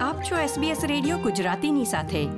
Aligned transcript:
આપ 0.00 0.22
છો 0.22 0.36
SBS 0.36 0.86
radio 0.86 1.18
ગુજરાતીની 1.18 1.84
સાથે. 1.84 2.28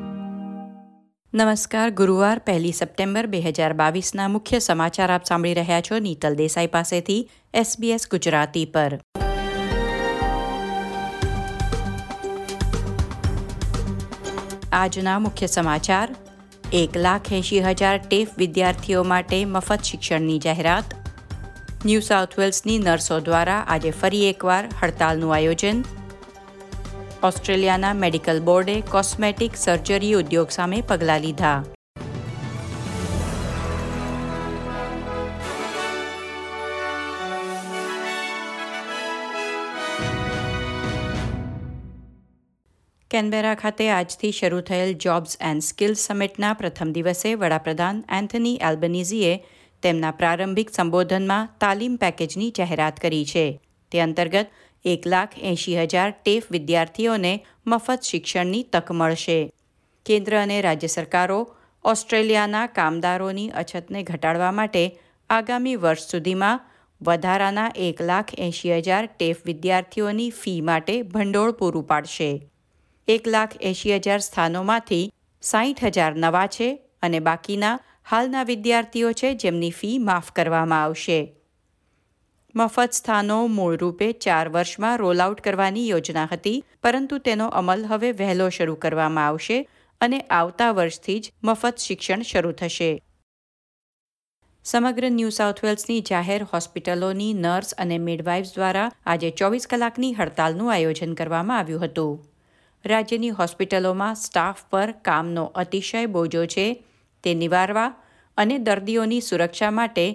નમસ્કાર, 1.34 1.90
ગુરુવાર 1.90 2.38
પહેલી 2.38 2.72
સપ્ટેમ્બર 2.72 3.26
બે 3.26 3.40
હજાર 3.40 3.72
બાવીસના 3.72 4.28
મુખ્ય 4.28 4.58
સમાચાર 4.58 5.12
આપ 5.12 5.24
સાંભળી 5.24 5.54
રહ્યા 5.54 5.80
છો 5.80 5.98
નીતલ 5.98 6.34
દેસાઈ 6.34 6.66
પાસેથી 6.66 7.30
SBS 7.54 8.08
ગુજરાતી 8.10 8.64
પર. 8.64 9.00
આજના 14.72 15.18
મુખ્ય 15.18 15.46
સમાચાર, 15.46 16.14
એક 16.72 16.96
લાખ 16.96 17.32
એંશી 17.32 17.60
હજાર 17.60 17.96
ટેફ 17.98 18.28
વિદ્યાર્થીઓ 18.38 19.02
માટે 19.02 19.44
મફત 19.44 19.82
શિક્ષણની 19.82 20.38
જાહેરાત. 20.38 20.84
ન્યૂ 21.84 22.00
સાઉથ 22.00 22.38
વેલ્સની 22.38 22.78
નર્સો 22.78 23.20
દ્વારા 23.20 23.64
આજે 23.68 23.90
ફરી 23.90 24.30
એકવાર 24.30 24.68
હડતાલનું 24.82 25.34
આયોજન. 25.34 25.84
ઓસ્ટ્રેલિયાના 27.24 27.92
મેડિકલ 27.92 28.40
બોર્ડે 28.40 28.80
કોસ્મેટિક 28.80 29.56
સર્જરી 29.56 30.12
ઉદ્યોગ 30.12 30.48
સામે 30.50 30.80
પગલાં 30.80 31.20
લીધા. 31.20 31.64
કેનબેરા 43.10 43.54
ખાતે 43.54 43.90
આજથી 43.90 44.32
શરૂ 44.32 44.60
થયેલ 44.60 44.94
જોબ્સ 44.94 45.36
એન્ડ 45.40 45.62
સ્કિલ્સ 45.62 45.98
સમિટના 45.98 46.52
પ્રથમ 46.52 46.92
દિવસે 46.92 47.34
વડાપ્રધાન 47.34 48.04
એન્થની 48.10 48.60
એલ્બનીઝીએ 48.62 49.44
તેમના 49.82 50.10
પ્રારંભિક 50.10 50.70
સંબોધનમાં 50.70 51.48
તાલીમ 51.60 51.96
પેકેજની 51.96 52.50
જાહેરાત 52.50 53.00
કરી 53.00 53.24
છે. 53.24 53.60
તે 53.92 54.00
અંતર્ગત 54.00 54.46
એક 54.84 55.06
લાખ 55.06 55.38
એંશી 55.38 55.82
હજાર 55.82 56.10
ટેફ 56.10 56.42
વિદ્યાર્થીઓને 56.50 57.44
મફત 57.66 58.00
શિક્ષણની 58.02 58.62
તક 58.62 58.92
મળશે. 58.92 59.52
કેન્દ્ર 60.06 60.38
અને 60.38 60.60
રાજ્ય 60.60 60.86
સરકારો 60.86 61.56
ઓસ્ટ્રેલિયાના 61.84 62.66
કામદારોની 62.66 63.48
અછતને 63.48 64.02
ઘટાડવા 64.02 64.52
માટે 64.52 64.98
આગામી 65.30 65.76
વર્ષ 65.76 66.10
સુધીમાં 66.10 66.60
વધારાના 67.02 67.72
એક 67.76 68.02
લાખ 68.02 68.38
એંશી 68.38 68.76
હજાર 68.76 69.06
ટેફ 69.06 69.36
વિદ્યાર્થીઓની 69.46 70.30
ફી 70.30 70.60
માટે 70.60 71.02
ભંડોળ 71.02 71.52
પૂરું 71.52 71.86
પાડશે. 71.86 72.50
એક 73.08 73.28
લાખ 73.28 73.52
એંશી 73.60 73.94
હજાર 73.94 74.18
સ્થાનોમાંથી 74.18 75.12
સાહીઠ 75.42 75.84
હજાર 75.84 76.14
નવા 76.14 76.46
છે 76.46 76.78
અને 77.02 77.18
બાકીના 77.18 77.78
હાલના 78.10 78.42
વિદ્યાર્થીઓ 78.42 79.12
છે 79.12 79.34
જેમની 79.34 79.70
ફી 79.70 79.98
માફ 79.98 80.32
કરવામાં 80.32 80.82
આવશે. 80.82 81.41
મફત 82.54 82.92
સ્થાનો 82.92 83.36
મૂળરૂપે 83.48 84.06
ચાર 84.22 84.48
વર્ષમાં 84.54 84.98
રોલ 84.98 85.20
આઉટ 85.24 85.38
કરવાની 85.40 85.84
યોજના 85.88 86.26
હતી, 86.32 86.62
પરંતુ 86.82 87.18
તેનો 87.18 87.46
અમલ 87.50 87.84
હવે 87.84 88.10
વહેલો 88.12 88.48
શરૂ 88.50 88.74
કરવામાં 88.76 89.28
આવશે 89.28 89.56
અને 90.00 90.18
આવતા 90.30 90.72
વર્ષથી 90.72 91.20
જ 91.20 91.30
મફત 91.42 91.78
શિક્ષણ 91.84 92.24
શરૂ 92.30 92.52
થશે. 92.52 92.90
સમગ્ર 94.64 95.06
ન્યૂ 95.10 95.30
સાઉથ 95.30 95.62
વેલ્સની 95.64 96.02
જાહેર 96.10 96.44
હોસ્પિટલોની 96.50 97.32
નર્સ 97.34 97.72
અને 97.78 97.96
મિડવાઇફ્સ 97.98 98.52
દ્વારા 98.56 98.90
આજે 99.06 99.30
ચોવીસ 99.40 99.66
કલાકની 99.66 100.12
હડતાલનું 100.18 100.72
આયોજન 100.74 101.14
કરવામાં 101.14 101.58
આવ્યું 101.58 101.84
હતું. 101.84 102.20
રાજ્યની 102.84 103.32
હોસ્પિટલોમાં 103.40 104.20
સ્ટાફ 104.24 104.60
પર 104.70 104.92
કામનો 105.08 105.46
અતિશય 105.54 106.04
બોજો 106.08 106.44
છે, 106.46 106.66
તે 107.24 107.34
નિવારવા 107.34 107.88
અને 108.38 108.58
દર્દીઓની 108.58 109.22
સુરક્ષા 109.30 109.70
માટે 109.70 110.06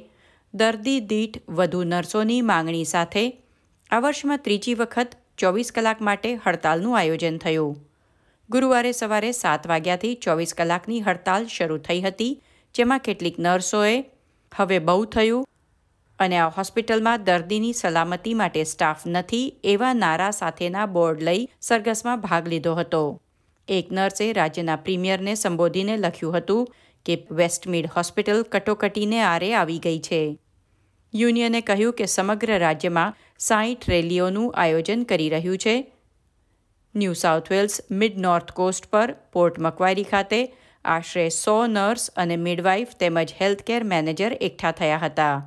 દર્દી 0.53 0.99
દીઠ 1.01 1.37
વધુ 1.49 1.79
નર્સોની 1.83 2.41
માંગણી 2.41 2.85
સાથે 2.85 3.23
આ 3.91 3.99
વર્ષમાં 3.99 4.37
ત્રીજી 4.37 4.73
વખત 4.73 5.11
ચોવીસ 5.37 5.69
કલાક 5.71 5.99
માટે 6.01 6.29
હડતાલનું 6.35 6.97
આયોજન 6.97 7.37
થયું. 7.37 7.75
ગુરુવારે 8.49 8.91
સવારે 8.91 9.31
સાત 9.31 9.67
વાગ્યાથી 9.67 10.15
ચોવીસ 10.15 10.53
કલાકની 10.53 11.01
હડતાલ 11.01 11.45
શરૂ 11.45 11.77
થઈ 11.77 12.01
હતી, 12.01 12.33
જેમાં 12.75 12.99
કેટલીક 12.99 13.37
નર્સોએ 13.39 13.93
હવે 14.51 14.79
બહુ 14.79 15.05
થયું 15.05 15.45
અને 16.19 16.37
આ 16.37 16.49
હોસ્પિટલમાં 16.49 17.23
દર્દીની 17.23 17.73
સલામતી 17.73 18.33
માટે 18.33 18.63
સ્ટાફ 18.63 19.05
નથી 19.07 19.45
એવા 19.63 19.93
નારા 19.93 20.31
સાથેના 20.31 20.85
બોર્ડ 20.85 21.21
લઈ 21.21 21.47
સરઘસમાં 21.61 22.21
ભાગ 22.21 22.47
લીધો 22.47 22.75
હતો. 22.75 23.03
એક 23.67 23.87
નર્સે 23.91 24.33
રાજ્યના 24.33 24.75
પ્રીમિયરને 24.75 25.33
સંબોધીને 25.35 25.95
લખ્યું 25.97 26.37
હતું 26.37 26.69
કે 27.07 27.15
વેસ્ટમીડ 27.31 27.89
હોસ્પિટલ 27.95 28.43
કટોકટીને 28.51 29.19
આરે 29.23 29.49
આવી 29.53 29.79
ગઈ 29.79 29.99
છે. 29.99 30.21
યુનિયને 31.13 31.61
કહ્યું 31.61 31.93
કે 31.93 32.05
સમગ્ર 32.05 32.59
રાજ્યમાં 32.59 33.17
સાઈઠ 33.39 33.89
રેલીઓનું 33.89 34.53
આયોજન 34.55 35.03
કરી 35.03 35.29
રહ્યું 35.29 35.57
છે. 35.57 35.75
New 36.95 37.13
South 37.13 37.51
Wales 37.51 37.77
mid 37.91 38.17
north 38.19 38.51
coast 38.53 38.89
પર 38.91 39.13
પોર્ટ 39.33 39.59
મકવારી 39.59 40.03
ખાતે 40.03 40.41
આશરે 40.85 41.29
સો 41.29 41.55
નર્સ 41.67 42.09
અને 42.15 42.35
મિડવાઇફ 42.37 42.97
તેમજ 42.99 43.33
હેલ્થકેર 43.41 43.83
મેનેજર 43.83 44.35
એકઠા 44.41 44.71
થયા 44.71 45.01
હતા. 45.03 45.37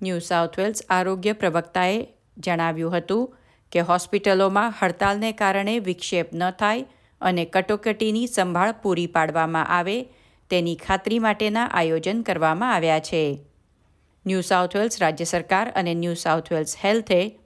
ન્યૂ 0.00 0.22
સાઉથ 0.28 0.56
વેલ્સ 0.58 0.86
આરોગ્ય 0.90 1.34
પ્રવક્તાએ 1.34 1.98
જણાવ્યું 2.38 2.96
હતું 2.96 3.28
કે 3.72 3.84
હોસ્પિટલોમાં 3.90 4.74
હડતાલને 4.80 5.30
કારણે 5.32 5.74
વિક્ષેપ 5.80 6.32
ન 6.34 6.48
થાય 6.50 6.88
અને 7.20 7.44
કટોકટીની 7.44 8.26
સંભાળ 8.26 8.72
પૂરી 8.82 9.10
પાડવામાં 9.16 9.70
આવે 9.78 9.96
તેની 10.50 10.76
ખાતરી 10.76 11.18
માટેના 11.18 11.64
આયોજન 11.66 12.22
કરવામાં 12.22 12.74
આવ્યા 12.74 13.00
છે. 13.00 13.46
ન્યૂ 14.26 14.40
સાઉથ 14.40 14.76
વેલ્સ 14.76 15.02
રાજ્ય 15.02 15.24
સરકાર 15.24 15.72
અને 15.76 15.94
ન્યૂ 15.94 16.14
સાઉથ 16.14 16.52
વેલ્સ 16.52 16.76
હેલ્થે 16.84 17.38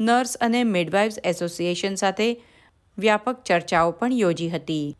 નર્સ 0.00 0.36
અને 0.36 0.64
મિડવાઇવ્સ 0.64 1.18
એસોસિએશન 1.24 1.94
સાથે 1.94 2.42
વ્યાપક 2.98 3.42
ચર્ચાઓ 3.42 3.90
પણ 3.90 4.12
યોજી 4.12 4.48
હતી. 4.48 4.96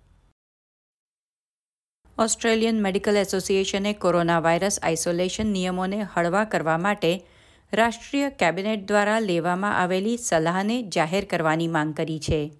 ઓસ્ટ્રેલિયન 2.19 2.83
મેડિકલ 2.83 3.17
એસોસિએશને 3.17 3.93
કોરોના 3.93 4.41
વાયરસ 4.41 4.81
આઇસોલેશન 4.83 5.47
નિયમોને 5.47 6.03
હળવા 6.15 6.45
કરવા 6.45 6.79
માટે 6.79 7.27
રાષ્ટ્રીય 7.73 8.31
કેબિનેટ 8.31 8.87
દ્વારા 8.87 9.19
લેવામાં 9.19 9.79
આવેલી 9.79 10.17
સલાહને 10.17 10.83
જાહેર 10.83 11.25
કરવાની 11.25 11.69
માંગ 11.69 11.95
કરી 11.95 12.21
છે. 12.21 12.53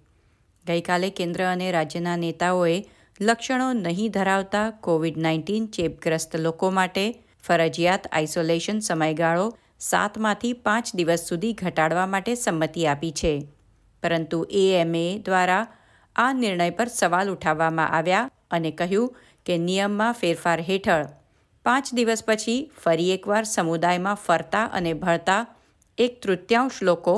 ગઈકાલે 0.67 1.09
કેન્દ્ર 1.09 1.45
અને 1.45 1.71
રાજ્યના 1.71 2.15
નેતાઓએ 2.15 2.85
લક્ષણો 3.21 3.65
નહીં 3.75 4.13
ધરાવતા 4.13 4.67
કોવિડ 4.81 5.17
નાઇન્ટીન 5.23 5.65
ચેપગ્રસ્ત 5.67 6.31
લોકો 6.37 6.69
માટે 6.71 7.03
ફરજિયાત 7.43 8.07
આઇસોલેશન 8.11 8.79
સમયગાળો 8.79 9.43
સાતમાંથી 9.79 10.53
પાંચ 10.63 10.89
દિવસ 10.95 11.25
સુધી 11.27 11.51
ઘટાડવા 11.53 12.05
માટે 12.05 12.33
સંમતિ 12.35 12.87
આપી 12.87 13.11
છે. 13.11 13.33
પરંતુ 14.03 14.39
એએમએ 14.63 15.03
દ્વારા 15.19 15.61
આ 16.15 16.33
નિર્ણય 16.33 16.69
પર 16.71 16.89
સવાલ 16.89 17.31
ઉઠાવવામાં 17.35 17.93
આવ્યા 17.99 18.25
અને 18.51 18.71
કહ્યું 18.71 19.13
કે 19.45 19.59
નિયમમાં 19.59 20.13
ફેરફાર 20.15 20.57
હેઠળ 20.63 21.07
પાંચ 21.65 21.93
દિવસ 21.93 22.25
પછી 22.25 22.59
ફરી 22.81 23.09
એકવાર 23.11 23.45
સમુદાયમાં 23.45 24.21
ફરતા 24.25 24.65
અને 24.73 24.91
ભળતા 24.95 25.39
એક 25.97 26.21
તૃતીયાંશ 26.21 26.83
લોકો 26.83 27.17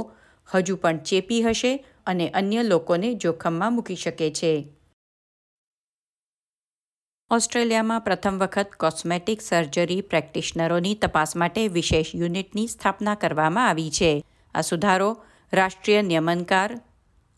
હજુ 0.49 0.75
પણ 0.77 1.03
ચેપી 1.07 1.41
હશે 1.41 1.75
અને 2.05 2.31
અન્ય 2.35 2.61
લોકોને 2.63 3.09
જોખમમાં 3.17 3.73
મૂકી 3.73 4.01
શકે 4.05 4.33
છે. 4.35 4.55
ઓસ્ટ્રેલિયામાં 7.33 8.01
પ્રથમ 8.01 8.37
વખત 8.37 8.67
કોસ્મેટિક 8.79 9.41
સર્જરી 9.41 10.01
પ્રેક્ટિશનરોની 10.01 10.95
તપાસ 10.95 11.35
માટે 11.35 11.67
વિશેષ 11.67 12.15
યુનિટની 12.15 12.67
સ્થાપના 12.67 13.15
કરવામાં 13.15 13.69
આવી 13.69 13.91
છે. 13.91 14.25
આ 14.55 14.61
સુધારો 14.61 15.23
રાષ્ટ્રીય 15.53 16.01
નિયમનકાર, 16.01 16.81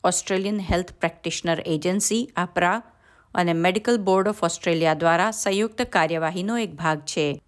Australian 0.03 0.59
Health 0.59 0.91
Practitioner 0.91 1.59
Agency, 1.59 2.29
Ahpra 2.35 2.81
અને 3.35 3.53
મેડિકલ 3.53 3.97
બોર્ડ 3.97 4.28
ઓફ 4.28 4.44
ઓસ્ટ્રેલિયા 4.44 4.94
દ્વારા 4.94 5.31
સંયુક્ત 5.31 5.81
કાર્યવાહીનો 5.81 6.57
એક 6.57 6.75
ભાગ 6.75 7.00
છે. 7.00 7.41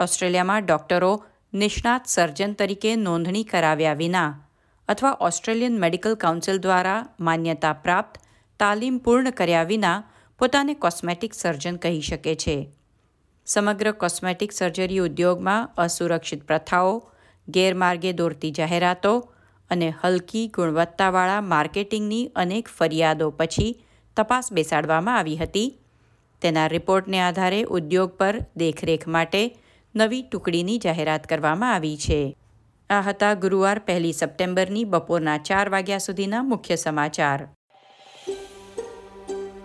ઓસ્ટ્રેલિયામાં 0.00 0.64
ડોક્ટરો 0.64 1.24
નિષ્ણાત 1.54 2.06
સર્જન 2.06 2.52
તરીકે 2.52 2.96
નોંધણી 2.96 3.44
કરાવ્યા 3.44 3.92
વિના 3.92 4.40
અથવા 4.88 5.16
ઓસ્ટ્રેલિયન 5.20 5.80
મેડિકલ 5.80 6.14
કાઉન્સિલ 6.14 6.58
દ્વારા 6.58 7.08
માન્યતા 7.20 7.72
પ્રાપ્ત 7.72 8.18
તાલીમ 8.60 8.98
પૂર્ણ 8.98 9.30
કર્યા 9.30 9.62
વિના 9.62 10.02
પોતાને 10.38 10.74
કોસ્મેટિક 10.74 11.34
સર્જન 11.34 11.76
કહી 11.76 12.00
શકે 12.00 12.34
છે. 12.34 12.68
સમગ્ર 13.46 13.92
કોસ્મેટિક 13.92 14.52
સર્જરી 14.52 14.98
ઉદ્યોગમાં 14.98 15.70
અસુરક્ષિત 15.76 16.44
પ્રથાઓ, 16.44 17.10
ગેરમાર્ગે 17.48 18.12
દોરતી 18.12 18.50
જાહેરાતો 18.50 19.34
અને 19.70 19.94
હલકી 20.04 20.48
ગુણવત્તાવાળા 20.48 21.40
માર્કેટિંગની 21.40 22.30
અનેક 22.36 22.68
ફરિયાદો 22.68 23.30
પછી 23.30 23.84
તપાસ 24.16 24.52
બેસાડવામાં 24.52 25.18
આવી 25.18 25.36
હતી. 25.36 25.78
તેના 26.42 26.66
રિપોર્ટને 26.66 27.20
આધારે 27.20 27.62
ઉદ્યોગ 27.62 28.10
પર 28.10 28.38
દેખરેખ 28.56 29.06
માટે 29.06 29.56
નવી 29.94 30.22
ટુકડીની 30.22 30.78
જાહેરાત 30.78 31.26
કરવામાં 31.26 31.74
આવી 31.74 31.96
છે. 31.96 32.36
આ 32.90 33.00
હતા 33.00 33.34
ગુરુવાર 33.34 33.78
પહેલી 33.78 34.12
સપ્ટેમ્બરની 34.12 34.84
બપોરના 34.84 35.38
ચાર 35.38 35.68
વાગ્યા 35.68 35.98
સુધીના 35.98 36.42
મુખ્ય 36.42 36.76
સમાચાર. 36.76 37.48